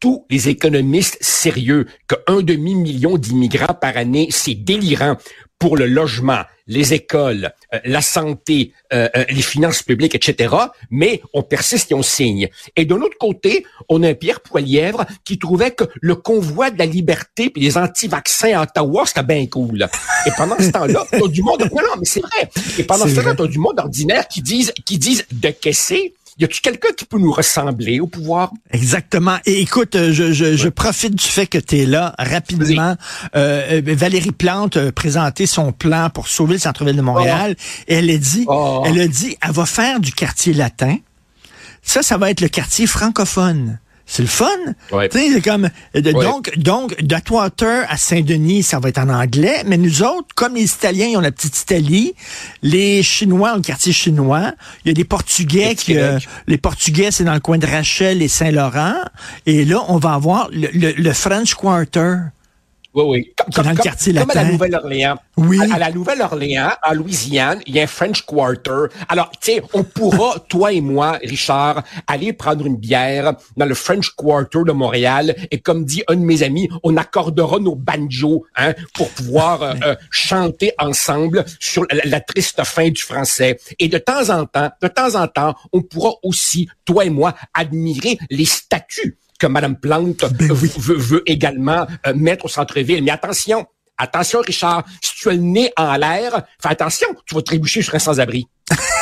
tous 0.00 0.26
les 0.30 0.48
économistes 0.48 1.18
sérieux 1.20 1.86
qu'un 2.08 2.40
demi-million 2.40 3.18
d'immigrants 3.18 3.74
par 3.74 3.96
année, 3.96 4.28
c'est 4.30 4.54
délirant 4.54 5.16
pour 5.60 5.76
le 5.76 5.86
logement, 5.86 6.40
les 6.66 6.94
écoles, 6.94 7.52
euh, 7.74 7.78
la 7.84 8.00
santé, 8.00 8.72
euh, 8.94 9.10
euh, 9.14 9.24
les 9.28 9.42
finances 9.42 9.82
publiques, 9.82 10.14
etc. 10.14 10.54
Mais 10.90 11.20
on 11.34 11.42
persiste 11.42 11.92
et 11.92 11.94
on 11.94 12.02
signe. 12.02 12.48
Et 12.76 12.86
de 12.86 12.94
l'autre 12.94 13.18
côté, 13.20 13.66
on 13.90 14.02
a 14.02 14.08
un 14.08 14.14
Pierre 14.14 14.40
Poilièvre 14.40 15.04
qui 15.22 15.38
trouvait 15.38 15.72
que 15.72 15.84
le 16.00 16.14
convoi 16.14 16.70
de 16.70 16.78
la 16.78 16.86
liberté 16.86 17.50
puis 17.50 17.62
les 17.62 17.76
anti-vaccins 17.76 18.58
à 18.58 18.62
Ottawa, 18.62 19.04
c'était 19.04 19.22
bien 19.22 19.46
cool. 19.48 19.86
Et 20.26 20.30
pendant 20.34 20.56
ce 20.58 20.70
temps-là, 20.70 21.04
t'as 21.10 21.28
du 21.28 21.42
monde... 21.42 21.60
Non, 21.60 21.82
non, 21.82 21.96
mais 21.98 22.06
c'est 22.06 22.20
vrai. 22.20 22.48
Et 22.78 22.84
pendant 22.84 23.06
ce 23.06 23.14
temps-là, 23.16 23.34
t'as 23.34 23.46
du 23.46 23.58
monde 23.58 23.78
ordinaire 23.78 24.26
qui 24.28 24.40
disent, 24.40 24.72
qui 24.86 24.96
disent 24.96 25.26
de 25.30 25.50
caisser 25.50 26.14
y 26.40 26.44
a-tu 26.44 26.62
quelqu'un 26.62 26.92
qui 26.96 27.04
peut 27.04 27.18
nous 27.18 27.32
ressembler 27.32 28.00
au 28.00 28.06
pouvoir? 28.06 28.50
Exactement. 28.72 29.36
Et 29.44 29.60
écoute, 29.60 29.94
euh, 29.94 30.12
je, 30.12 30.32
je, 30.32 30.56
je 30.56 30.68
profite 30.68 31.14
du 31.14 31.26
fait 31.26 31.46
que 31.46 31.58
tu 31.58 31.80
es 31.80 31.86
là 31.86 32.14
rapidement. 32.18 32.96
Euh, 33.36 33.82
euh, 33.86 33.94
Valérie 33.94 34.32
Plante 34.32 34.78
a 34.78 34.90
présenté 34.90 35.46
son 35.46 35.72
plan 35.72 36.08
pour 36.08 36.28
sauver 36.28 36.54
le 36.54 36.58
centre-ville 36.58 36.96
de 36.96 37.02
Montréal. 37.02 37.56
Oh. 37.58 37.84
Et 37.88 37.94
elle 37.96 38.10
a 38.10 38.16
dit, 38.16 38.44
oh. 38.48 38.82
elle 38.86 38.98
a 39.00 39.06
dit, 39.06 39.36
elle 39.42 39.52
va 39.52 39.66
faire 39.66 40.00
du 40.00 40.12
quartier 40.12 40.54
latin. 40.54 40.96
Ça, 41.82 42.02
ça 42.02 42.16
va 42.16 42.30
être 42.30 42.40
le 42.40 42.48
quartier 42.48 42.86
francophone. 42.86 43.78
C'est 44.12 44.22
le 44.22 44.28
fun. 44.28 44.48
Ouais. 44.90 45.08
C'est 45.12 45.40
comme 45.40 45.70
euh, 45.94 46.00
donc 46.00 46.50
donc 46.58 47.00
d'Atwater 47.00 47.84
à 47.88 47.96
Saint-Denis, 47.96 48.64
ça 48.64 48.80
va 48.80 48.88
être 48.88 48.98
en 48.98 49.08
anglais, 49.08 49.62
mais 49.66 49.76
nous 49.76 50.02
autres, 50.02 50.34
comme 50.34 50.56
les 50.56 50.64
Italiens, 50.64 51.06
ils 51.06 51.16
ont 51.16 51.20
la 51.20 51.30
petite 51.30 51.56
Italie, 51.60 52.14
les 52.62 53.04
Chinois 53.04 53.52
ont 53.52 53.56
le 53.58 53.62
quartier 53.62 53.92
chinois, 53.92 54.52
il 54.84 54.88
y 54.88 54.90
a 54.90 54.94
des 54.94 55.04
Portugais 55.04 55.76
qui 55.76 55.96
euh, 55.96 56.18
les 56.48 56.58
Portugais 56.58 57.12
c'est 57.12 57.22
dans 57.22 57.34
le 57.34 57.40
coin 57.40 57.58
de 57.58 57.66
Rachel 57.66 58.20
et 58.20 58.26
Saint-Laurent, 58.26 58.96
et 59.46 59.64
là 59.64 59.84
on 59.86 59.98
va 59.98 60.14
avoir 60.14 60.48
le, 60.50 60.68
le 60.72 61.12
French 61.12 61.54
Quarter. 61.54 62.16
Oui, 62.92 63.04
oui. 63.06 63.32
Comme, 63.36 63.64
dans 63.64 63.70
le 63.70 63.76
quartier 63.76 64.12
comme 64.14 64.30
à 64.30 64.34
la 64.34 64.44
Nouvelle-Orléans. 64.44 65.16
Oui. 65.36 65.58
À, 65.72 65.78
la 65.78 65.92
Nouvelle-Orléans, 65.92 66.72
en 66.84 66.92
Louisiane, 66.92 67.60
il 67.66 67.76
y 67.76 67.80
a 67.80 67.84
un 67.84 67.86
French 67.86 68.22
Quarter. 68.22 68.92
Alors, 69.08 69.30
tu 69.40 69.52
sais, 69.52 69.62
on 69.72 69.84
pourra, 69.84 70.40
toi 70.48 70.72
et 70.72 70.80
moi, 70.80 71.18
Richard, 71.22 71.84
aller 72.08 72.32
prendre 72.32 72.66
une 72.66 72.76
bière 72.76 73.34
dans 73.56 73.66
le 73.66 73.74
French 73.74 74.10
Quarter 74.16 74.60
de 74.66 74.72
Montréal 74.72 75.36
et 75.50 75.60
comme 75.60 75.84
dit 75.84 76.02
un 76.08 76.16
de 76.16 76.24
mes 76.24 76.42
amis, 76.42 76.68
on 76.82 76.96
accordera 76.96 77.60
nos 77.60 77.76
banjos 77.76 78.44
hein, 78.56 78.74
pour 78.94 79.08
pouvoir 79.10 79.62
euh, 79.62 79.74
euh, 79.84 79.94
chanter 80.10 80.72
ensemble 80.78 81.44
sur 81.60 81.86
la, 81.90 82.02
la, 82.04 82.20
triste 82.20 82.62
fin 82.64 82.88
du 82.88 83.02
français. 83.02 83.58
Et 83.78 83.88
de 83.88 83.98
temps 83.98 84.30
en 84.30 84.46
temps, 84.46 84.70
de 84.82 84.88
temps 84.88 85.14
en 85.14 85.28
temps, 85.28 85.54
on 85.72 85.82
pourra 85.82 86.14
aussi, 86.22 86.68
toi 86.84 87.04
et 87.04 87.10
moi, 87.10 87.34
admirer 87.54 88.18
les 88.30 88.44
statues 88.44 89.19
que 89.40 89.46
Mme 89.46 89.76
Plante 89.76 90.24
ben 90.34 90.52
veut, 90.52 91.22
également 91.26 91.86
euh, 92.06 92.12
mettre 92.14 92.44
au 92.44 92.48
centre-ville. 92.48 93.02
Mais 93.02 93.10
attention, 93.10 93.66
attention, 93.98 94.40
Richard, 94.40 94.84
si 95.00 95.16
tu 95.16 95.28
as 95.28 95.32
le 95.32 95.38
nez 95.38 95.72
en 95.76 95.96
l'air, 95.96 96.42
fais 96.62 96.68
attention, 96.68 97.08
tu 97.26 97.34
vas 97.34 97.42
trébucher 97.42 97.82
sur 97.82 97.94
un 97.94 97.98
sans-abri. 97.98 98.46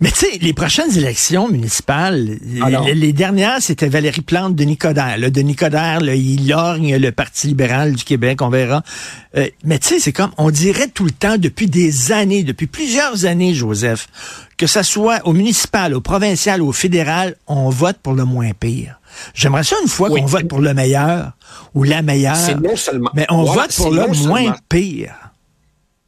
Mais 0.00 0.12
tu 0.12 0.26
sais, 0.26 0.38
les 0.40 0.52
prochaines 0.52 0.96
élections 0.96 1.48
municipales, 1.48 2.38
ah 2.62 2.68
les, 2.94 3.12
dernières, 3.12 3.60
c'était 3.60 3.88
Valérie 3.88 4.20
Plante, 4.20 4.54
de 4.54 4.62
Nicodère. 4.62 5.18
Le 5.18 5.30
Denis 5.32 5.56
Coderre, 5.56 6.02
il 6.02 6.46
lorgne 6.48 6.96
le 6.96 7.10
Parti 7.10 7.48
libéral 7.48 7.94
du 7.94 8.04
Québec, 8.04 8.40
on 8.40 8.48
verra. 8.48 8.84
Euh, 9.36 9.48
mais 9.64 9.80
tu 9.80 9.88
sais, 9.88 9.98
c'est 9.98 10.12
comme, 10.12 10.30
on 10.38 10.52
dirait 10.52 10.86
tout 10.86 11.04
le 11.04 11.10
temps, 11.10 11.36
depuis 11.36 11.66
des 11.66 12.12
années, 12.12 12.44
depuis 12.44 12.68
plusieurs 12.68 13.24
années, 13.24 13.54
Joseph, 13.54 14.06
que 14.56 14.68
ça 14.68 14.84
soit 14.84 15.20
au 15.24 15.32
municipal, 15.32 15.94
au 15.94 16.00
provincial 16.00 16.62
au 16.62 16.70
fédéral, 16.70 17.34
on 17.48 17.68
vote 17.68 17.96
pour 18.00 18.12
le 18.12 18.24
moins 18.24 18.52
pire. 18.52 19.00
J'aimerais 19.34 19.64
ça 19.64 19.74
une 19.82 19.88
fois 19.88 20.10
qu'on 20.10 20.26
vote 20.26 20.46
pour 20.46 20.60
le 20.60 20.74
meilleur 20.74 21.32
ou 21.74 21.82
la 21.82 22.02
meilleure. 22.02 22.36
Non 22.62 22.76
seulement, 22.76 23.10
mais 23.14 23.26
on 23.30 23.42
vote 23.42 23.74
pour 23.74 23.90
le 23.90 24.06
moins 24.28 24.54
pire. 24.68 25.27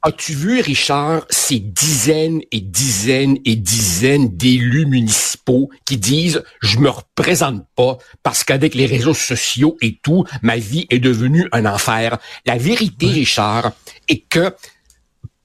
As-tu 0.03 0.33
vu, 0.33 0.61
Richard, 0.61 1.27
ces 1.29 1.59
dizaines 1.59 2.41
et 2.53 2.63
dizaines 2.63 3.37
et 3.45 3.55
dizaines 3.55 4.35
d'élus 4.35 4.87
municipaux 4.87 5.69
qui 5.85 5.99
disent 5.99 6.43
je 6.63 6.79
me 6.79 6.89
représente 6.89 7.65
pas 7.77 7.99
parce 8.23 8.43
qu'avec 8.43 8.75
les 8.75 8.87
réseaux 8.87 9.15
sociaux 9.15 9.77
et 9.83 9.99
tout, 10.03 10.25
ma 10.41 10.57
vie 10.57 10.87
est 10.89 11.01
devenue 11.01 11.49
un 11.53 11.67
enfer. 11.67 12.19
La 12.47 12.57
vérité, 12.57 13.09
Richard, 13.09 13.73
est 14.09 14.21
que 14.21 14.55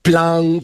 plantes, 0.03 0.63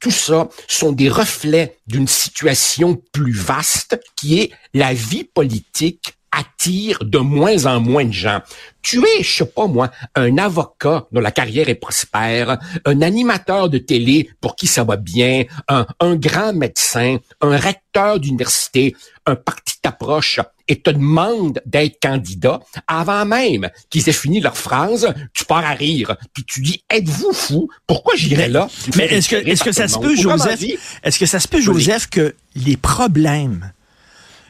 tout 0.00 0.10
ça 0.10 0.48
sont 0.66 0.92
des 0.92 1.10
reflets 1.10 1.76
d'une 1.86 2.08
situation 2.08 2.94
plus 3.12 3.32
vaste 3.32 4.00
qui 4.16 4.38
est 4.38 4.52
la 4.72 4.94
vie 4.94 5.24
politique 5.24 6.17
attire 6.30 7.04
de 7.04 7.18
moins 7.18 7.66
en 7.66 7.80
moins 7.80 8.04
de 8.04 8.12
gens. 8.12 8.40
Tu 8.82 8.98
es, 9.00 9.22
je 9.22 9.38
sais 9.38 9.46
pas 9.46 9.66
moi, 9.66 9.90
un 10.14 10.38
avocat 10.38 11.06
dont 11.12 11.20
la 11.20 11.30
carrière 11.30 11.68
est 11.68 11.74
prospère, 11.74 12.58
un 12.84 13.02
animateur 13.02 13.68
de 13.68 13.78
télé 13.78 14.30
pour 14.40 14.56
qui 14.56 14.66
ça 14.66 14.84
va 14.84 14.96
bien, 14.96 15.44
un, 15.68 15.86
un 16.00 16.16
grand 16.16 16.52
médecin, 16.52 17.18
un 17.40 17.56
recteur 17.56 18.20
d'université, 18.20 18.94
un 19.26 19.36
parti 19.36 19.74
t'approche 19.82 20.40
et 20.68 20.80
te 20.80 20.90
demande 20.90 21.60
d'être 21.66 21.98
candidat 22.00 22.60
avant 22.86 23.24
même 23.24 23.70
qu'ils 23.90 24.08
aient 24.08 24.12
fini 24.12 24.40
leur 24.40 24.56
phrase, 24.56 25.12
tu 25.32 25.44
pars 25.44 25.64
à 25.64 25.72
rire, 25.72 26.16
puis 26.34 26.44
tu 26.44 26.60
dis 26.60 26.84
êtes-vous 26.90 27.32
fou? 27.32 27.68
Pourquoi 27.86 28.14
j'irais 28.16 28.48
là? 28.48 28.68
Mais 28.96 29.06
est-ce 29.06 29.28
que 29.28 29.36
est-ce 29.36 29.64
que 29.64 29.72
ça 29.72 29.88
se 29.88 29.98
peut 29.98 30.14
Joseph? 30.14 30.62
Est-ce 31.02 31.18
que 31.18 31.26
ça 31.26 31.40
se 31.40 31.48
peut 31.48 31.60
Joseph 31.60 32.08
que 32.08 32.34
les 32.54 32.76
problèmes 32.76 33.72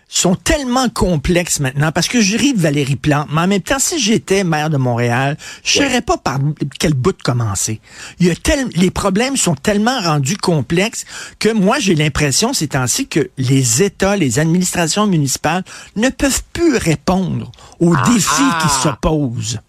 sont 0.08 0.34
tellement 0.34 0.88
complexes 0.88 1.60
maintenant 1.60 1.92
parce 1.92 2.08
que 2.08 2.20
je 2.20 2.36
ris 2.36 2.54
de 2.54 2.60
Valérie 2.60 2.96
Plante, 2.96 3.28
mais 3.30 3.42
en 3.42 3.46
même 3.46 3.60
temps, 3.60 3.78
si 3.78 4.00
j'étais 4.00 4.42
maire 4.42 4.70
de 4.70 4.78
Montréal, 4.78 5.36
je 5.62 5.80
ne 5.80 5.84
saurais 5.84 6.00
pas 6.00 6.16
par 6.16 6.38
quel 6.78 6.94
bout 6.94 7.12
de 7.12 7.22
commencer. 7.22 7.80
Il 8.18 8.26
y 8.26 8.30
a 8.30 8.34
tel, 8.34 8.68
les 8.74 8.90
problèmes 8.90 9.36
sont 9.36 9.54
tellement 9.54 10.00
rendus 10.00 10.38
complexes 10.38 11.04
que 11.38 11.52
moi, 11.52 11.78
j'ai 11.78 11.94
l'impression 11.94 12.52
ces 12.54 12.68
temps-ci 12.68 13.06
que 13.06 13.30
les 13.36 13.82
États, 13.82 14.16
les 14.16 14.38
administrations 14.38 15.06
municipales 15.06 15.64
ne 15.96 16.08
peuvent 16.08 16.42
plus 16.52 16.76
répondre 16.76 17.52
aux 17.78 17.94
ah, 17.94 18.08
défis 18.08 18.26
qui 18.26 18.66
ah. 18.66 18.80
s'opposent. 18.82 19.60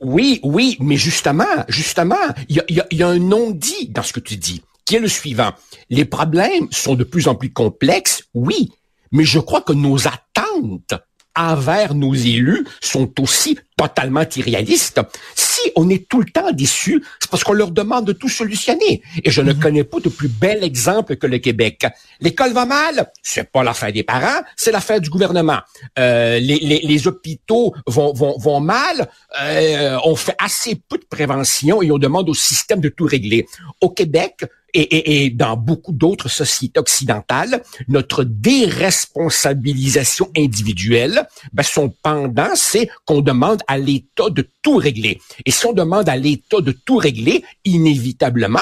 Oui, 0.00 0.40
oui, 0.42 0.76
mais 0.80 0.96
justement, 0.96 1.44
justement, 1.68 2.16
il 2.48 2.56
y 2.56 2.80
a, 2.80 2.86
y 2.90 3.02
a 3.02 3.08
un 3.08 3.18
non-dit 3.18 3.88
dans 3.90 4.02
ce 4.02 4.14
que 4.14 4.20
tu 4.20 4.36
dis, 4.36 4.62
qui 4.86 4.96
est 4.96 5.00
le 5.00 5.08
suivant. 5.08 5.52
Les 5.90 6.06
problèmes 6.06 6.68
sont 6.70 6.94
de 6.94 7.04
plus 7.04 7.28
en 7.28 7.34
plus 7.34 7.52
complexes, 7.52 8.24
oui, 8.32 8.70
mais 9.12 9.24
je 9.24 9.38
crois 9.38 9.62
que 9.62 9.72
nos 9.72 10.06
attentes 10.06 10.94
envers 11.36 11.94
nos 11.94 12.14
élus 12.14 12.66
sont 12.80 13.10
aussi 13.20 13.58
totalement 13.76 14.24
irréalistes. 14.36 15.00
Si 15.34 15.70
on 15.76 15.88
est 15.88 16.06
tout 16.08 16.20
le 16.20 16.26
temps 16.26 16.52
déçu, 16.52 17.02
c'est 17.18 17.30
parce 17.30 17.44
qu'on 17.44 17.54
leur 17.54 17.70
demande 17.70 18.06
de 18.06 18.12
tout 18.12 18.28
solutionner. 18.28 19.02
Et 19.24 19.30
je 19.30 19.40
ne 19.40 19.52
mhm. 19.52 19.60
connais 19.60 19.84
pas 19.84 20.00
de 20.00 20.08
plus 20.08 20.28
bel 20.28 20.62
exemple 20.64 21.16
que 21.16 21.26
le 21.26 21.38
Québec. 21.38 21.86
L'école 22.20 22.52
va 22.52 22.66
mal, 22.66 23.10
c'est 23.22 23.50
pas 23.50 23.62
l'affaire 23.62 23.92
des 23.92 24.02
parents, 24.02 24.42
c'est 24.56 24.72
l'affaire 24.72 25.00
du 25.00 25.08
gouvernement. 25.08 25.60
Euh, 25.98 26.38
les, 26.38 26.58
les, 26.58 26.80
les, 26.80 27.08
hôpitaux 27.08 27.74
vont, 27.86 28.12
vont, 28.12 28.36
vont 28.38 28.60
mal, 28.60 29.08
euh, 29.40 29.96
on 30.04 30.16
fait 30.16 30.36
assez 30.38 30.74
peu 30.74 30.98
de 30.98 31.06
prévention 31.08 31.80
et 31.80 31.90
on 31.90 31.98
demande 31.98 32.28
au 32.28 32.34
système 32.34 32.80
de 32.80 32.88
tout 32.90 33.04
régler. 33.04 33.46
Au 33.80 33.88
Québec, 33.88 34.44
et, 34.74 35.24
et, 35.24 35.30
dans 35.30 35.56
beaucoup 35.56 35.92
d'autres 35.92 36.28
sociétés 36.28 36.80
occidentales, 36.80 37.62
notre 37.88 38.24
déresponsabilisation 38.24 40.30
individuelle, 40.36 41.26
ben 41.52 41.62
son 41.62 41.94
pendant, 42.02 42.50
c'est 42.54 42.90
qu'on 43.04 43.20
demande 43.20 43.62
à 43.66 43.76
l'État 43.78 44.30
de 44.30 44.48
tout 44.62 44.76
régler. 44.76 45.20
Et 45.46 45.50
si 45.50 45.66
on 45.66 45.72
demande 45.72 46.08
à 46.08 46.16
l'État 46.16 46.60
de 46.60 46.70
tout 46.72 46.96
régler, 46.96 47.42
inévitablement, 47.64 48.60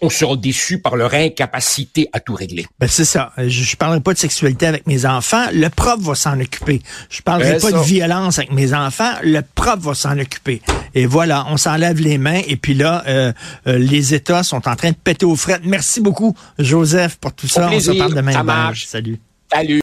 on 0.00 0.10
sera 0.10 0.36
déçu 0.36 0.78
par 0.80 0.96
leur 0.96 1.14
incapacité 1.14 2.08
à 2.12 2.20
tout 2.20 2.34
régler. 2.34 2.66
Ben 2.78 2.88
c'est 2.88 3.04
ça. 3.04 3.32
Je, 3.36 3.48
je 3.48 3.76
parlerai 3.76 4.00
pas 4.00 4.12
de 4.12 4.18
sexualité 4.18 4.66
avec 4.66 4.86
mes 4.86 5.06
enfants. 5.06 5.44
Le 5.52 5.68
prof 5.68 6.00
va 6.00 6.14
s'en 6.14 6.38
occuper. 6.40 6.82
Je 7.10 7.22
parlerai 7.22 7.58
pas 7.58 7.72
de 7.72 7.78
violence 7.78 8.38
avec 8.38 8.52
mes 8.52 8.74
enfants. 8.74 9.12
Le 9.22 9.40
prof 9.54 9.78
va 9.80 9.94
s'en 9.94 10.18
occuper. 10.18 10.62
Et 10.94 11.06
voilà, 11.06 11.46
on 11.48 11.56
s'enlève 11.56 12.00
les 12.00 12.18
mains. 12.18 12.40
Et 12.46 12.56
puis 12.56 12.74
là, 12.74 13.04
euh, 13.06 13.32
euh, 13.66 13.78
les 13.78 14.14
États 14.14 14.42
sont 14.42 14.68
en 14.68 14.76
train 14.76 14.90
de 14.90 14.96
péter 14.96 15.26
aux 15.26 15.36
frettes. 15.36 15.62
Merci 15.64 16.00
beaucoup, 16.00 16.34
Joseph, 16.58 17.16
pour 17.16 17.32
tout 17.32 17.48
ça. 17.48 17.70
on 17.72 17.80
se 17.80 17.92
parle 17.92 18.14
demain. 18.14 18.32
Ça 18.32 18.42
marche. 18.42 18.86
Salut. 18.86 19.18
Salut. 19.52 19.76